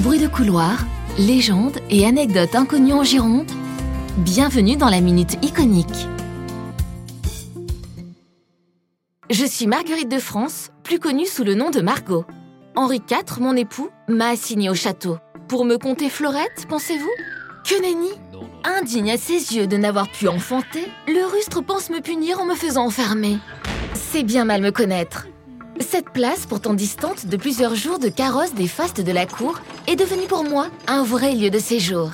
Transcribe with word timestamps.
Bruit 0.00 0.18
de 0.18 0.28
couloir, 0.28 0.84
légendes 1.16 1.78
et 1.88 2.06
anecdotes 2.06 2.54
inconnues 2.54 2.92
en 2.92 3.02
Gironde. 3.02 3.50
Bienvenue 4.18 4.76
dans 4.76 4.90
la 4.90 5.00
Minute 5.00 5.42
Iconique. 5.42 6.06
Je 9.30 9.46
suis 9.46 9.66
Marguerite 9.66 10.10
de 10.10 10.18
France, 10.18 10.70
plus 10.82 10.98
connue 10.98 11.24
sous 11.24 11.44
le 11.44 11.54
nom 11.54 11.70
de 11.70 11.80
Margot. 11.80 12.26
Henri 12.74 13.00
IV, 13.10 13.40
mon 13.40 13.56
époux, 13.56 13.88
m'a 14.06 14.28
assigné 14.28 14.68
au 14.68 14.74
château. 14.74 15.16
Pour 15.48 15.64
me 15.64 15.78
conter 15.78 16.10
Florette, 16.10 16.66
pensez-vous? 16.68 17.10
Que 17.64 17.80
nenni 17.80 18.10
Indigne 18.64 19.12
à 19.12 19.16
ses 19.16 19.56
yeux 19.56 19.66
de 19.66 19.78
n'avoir 19.78 20.08
pu 20.10 20.28
enfanter, 20.28 20.86
le 21.08 21.24
rustre 21.24 21.62
pense 21.62 21.88
me 21.88 22.00
punir 22.00 22.38
en 22.38 22.44
me 22.44 22.54
faisant 22.54 22.84
enfermer. 22.84 23.38
C'est 23.94 24.24
bien 24.24 24.44
mal 24.44 24.60
me 24.60 24.72
connaître. 24.72 25.26
Cette 25.80 26.10
place, 26.10 26.46
pourtant 26.46 26.74
distante 26.74 27.26
de 27.26 27.36
plusieurs 27.36 27.74
jours 27.74 27.98
de 27.98 28.08
carrosse 28.08 28.54
des 28.54 28.68
fastes 28.68 29.00
de 29.00 29.12
la 29.12 29.26
cour, 29.26 29.60
est 29.86 29.96
devenue 29.96 30.26
pour 30.26 30.44
moi 30.44 30.68
un 30.86 31.02
vrai 31.02 31.34
lieu 31.34 31.50
de 31.50 31.58
séjour. 31.58 32.12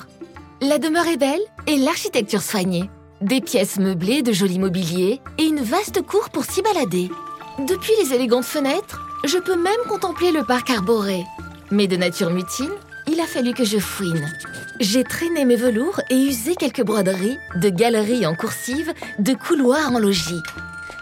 La 0.61 0.79
demeure 0.79 1.07
est 1.07 1.17
belle 1.17 1.41
et 1.67 1.77
l'architecture 1.77 2.41
soignée. 2.41 2.89
Des 3.21 3.41
pièces 3.41 3.77
meublées 3.79 4.21
de 4.21 4.33
jolis 4.33 4.59
mobiliers 4.59 5.21
et 5.37 5.43
une 5.43 5.61
vaste 5.61 6.01
cour 6.01 6.29
pour 6.29 6.43
s'y 6.43 6.61
balader. 6.61 7.09
Depuis 7.59 7.93
les 8.01 8.13
élégantes 8.13 8.45
fenêtres, 8.45 9.01
je 9.23 9.37
peux 9.37 9.55
même 9.55 9.73
contempler 9.87 10.31
le 10.31 10.43
parc 10.43 10.69
arboré. 10.69 11.23
Mais 11.71 11.87
de 11.87 11.95
nature 11.95 12.31
mutine, 12.31 12.71
il 13.11 13.19
a 13.19 13.25
fallu 13.25 13.53
que 13.53 13.63
je 13.63 13.77
fouine. 13.77 14.29
J'ai 14.79 15.03
traîné 15.03 15.45
mes 15.45 15.55
velours 15.55 16.01
et 16.09 16.17
usé 16.17 16.55
quelques 16.55 16.83
broderies, 16.83 17.37
de 17.55 17.69
galeries 17.69 18.25
en 18.25 18.35
coursive, 18.35 18.93
de 19.19 19.33
couloirs 19.33 19.93
en 19.93 19.99
logis. 19.99 20.41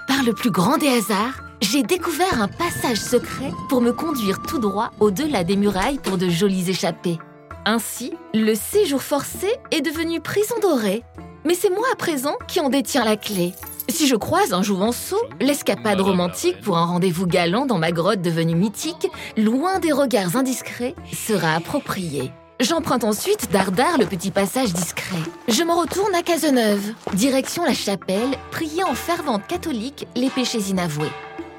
Par 0.07 0.23
le 0.23 0.33
plus 0.33 0.51
grand 0.51 0.77
des 0.77 0.89
hasards, 0.89 1.41
j'ai 1.61 1.83
découvert 1.83 2.41
un 2.41 2.47
passage 2.47 2.97
secret 2.97 3.51
pour 3.69 3.81
me 3.81 3.91
conduire 3.91 4.41
tout 4.41 4.59
droit 4.59 4.91
au-delà 4.99 5.43
des 5.43 5.55
murailles 5.55 5.99
pour 5.99 6.17
de 6.17 6.27
jolies 6.27 6.69
échappées. 6.69 7.19
Ainsi, 7.65 8.13
le 8.33 8.55
séjour 8.55 9.01
forcé 9.01 9.47
est 9.71 9.81
devenu 9.81 10.19
prison 10.19 10.55
dorée. 10.61 11.03
Mais 11.45 11.53
c'est 11.53 11.69
moi 11.69 11.85
à 11.91 11.95
présent 11.95 12.35
qui 12.47 12.59
en 12.59 12.69
détiens 12.69 13.05
la 13.05 13.15
clé. 13.15 13.53
Si 13.89 14.07
je 14.07 14.15
croise 14.15 14.53
un 14.53 14.63
jouvenceau, 14.63 15.17
l'escapade 15.39 16.01
romantique 16.01 16.61
pour 16.61 16.77
un 16.77 16.85
rendez-vous 16.85 17.27
galant 17.27 17.65
dans 17.65 17.77
ma 17.77 17.91
grotte 17.91 18.21
devenue 18.21 18.55
mythique, 18.55 19.07
loin 19.37 19.79
des 19.79 19.91
regards 19.91 20.35
indiscrets, 20.35 20.95
sera 21.13 21.53
appropriée. 21.53 22.31
J'emprunte 22.59 23.03
ensuite 23.03 23.51
dardard 23.51 23.97
le 23.97 24.05
petit 24.05 24.29
passage 24.29 24.71
discret. 24.73 25.17
Je 25.47 25.63
me 25.63 25.73
retourne 25.73 26.13
à 26.13 26.21
Cazeneuve, 26.21 26.93
direction 27.13 27.65
la 27.65 27.73
chapelle, 27.73 28.35
prier 28.51 28.83
en 28.83 28.93
fervente 28.93 29.47
catholique 29.47 30.07
les 30.15 30.29
péchés 30.29 30.69
inavoués. 30.69 31.09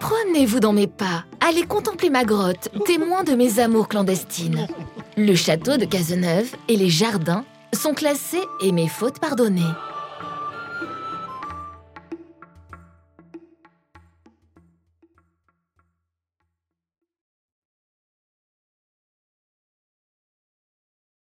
Prenez-vous 0.03 0.59
dans 0.59 0.73
mes 0.73 0.89
pas, 0.89 1.25
allez 1.39 1.63
contempler 1.63 2.11
ma 2.11 2.25
grotte, 2.25 2.71
témoin 2.87 3.23
de 3.23 3.37
mes 3.37 3.61
amours 3.61 3.87
clandestines. 3.87 4.67
Le 5.17 5.37
château 5.37 5.77
de 5.77 5.85
Cazeneuve 5.85 6.57
et 6.67 6.77
les 6.77 6.91
jardins 6.91 7.45
sont 7.73 7.95
classés 7.95 8.43
et 8.61 8.73
mes 8.73 8.89
fautes 8.89 9.21
pardonnées. 9.21 9.63